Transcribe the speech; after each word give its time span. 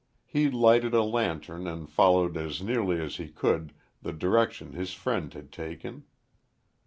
He 0.25 0.49
lighted 0.49 0.95
a 0.95 1.03
lantern 1.03 1.67
and 1.67 1.87
followed 1.87 2.35
as 2.35 2.59
nearly 2.63 2.99
as 2.99 3.17
he 3.17 3.27
could 3.27 3.71
the 4.01 4.11
direction 4.11 4.71
his 4.73 4.95
friend 4.95 5.31
had 5.31 5.51
taken. 5.51 6.05